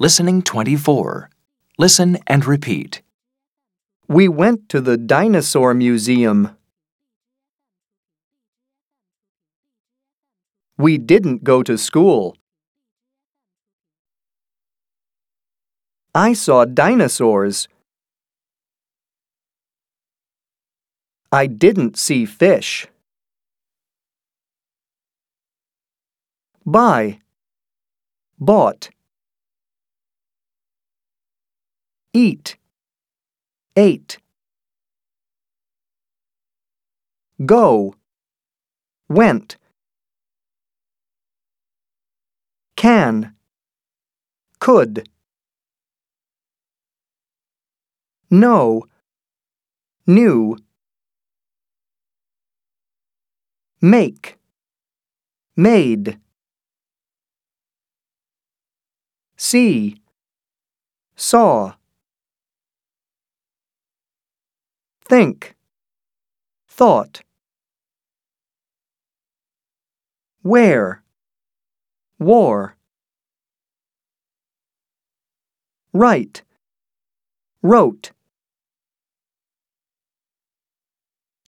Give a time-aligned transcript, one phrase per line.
[0.00, 1.30] Listening 24.
[1.78, 3.00] Listen and repeat.
[4.08, 6.56] We went to the dinosaur museum.
[10.76, 12.36] We didn't go to school.
[16.12, 17.68] I saw dinosaurs.
[21.30, 22.88] I didn't see fish.
[26.66, 27.20] Buy.
[28.40, 28.90] Bought.
[32.16, 32.56] Eat.
[33.76, 34.18] Ate.
[37.44, 37.96] Go.
[39.08, 39.56] Went.
[42.76, 43.34] Can.
[44.60, 45.08] Could.
[48.30, 48.84] Know.
[50.06, 50.56] Knew.
[53.82, 54.38] Make.
[55.56, 56.20] Made.
[59.36, 60.00] See.
[61.16, 61.74] Saw.
[65.14, 65.54] Think.
[66.66, 67.22] Thought.
[70.42, 71.04] Wear.
[72.18, 72.76] Wore.
[75.92, 76.42] Write.
[77.62, 78.10] Wrote.